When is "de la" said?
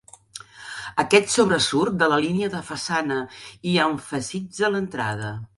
2.01-2.19